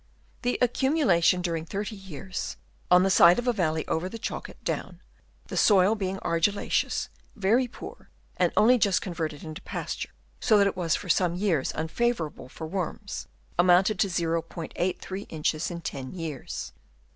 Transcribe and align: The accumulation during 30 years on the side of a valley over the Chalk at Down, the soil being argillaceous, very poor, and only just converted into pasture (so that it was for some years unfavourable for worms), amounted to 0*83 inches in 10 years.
The 0.41 0.57
accumulation 0.63 1.43
during 1.43 1.63
30 1.63 1.95
years 1.95 2.57
on 2.89 3.03
the 3.03 3.11
side 3.11 3.37
of 3.37 3.47
a 3.47 3.53
valley 3.53 3.87
over 3.87 4.09
the 4.09 4.17
Chalk 4.17 4.49
at 4.49 4.63
Down, 4.63 4.99
the 5.45 5.55
soil 5.55 5.93
being 5.93 6.17
argillaceous, 6.23 7.09
very 7.35 7.67
poor, 7.67 8.09
and 8.35 8.51
only 8.57 8.79
just 8.79 8.99
converted 9.03 9.43
into 9.43 9.61
pasture 9.61 10.09
(so 10.39 10.57
that 10.57 10.65
it 10.65 10.75
was 10.75 10.95
for 10.95 11.07
some 11.09 11.35
years 11.35 11.71
unfavourable 11.75 12.49
for 12.49 12.65
worms), 12.65 13.27
amounted 13.59 13.99
to 13.99 14.07
0*83 14.07 15.27
inches 15.29 15.69
in 15.69 15.81
10 15.81 16.13
years. 16.13 16.73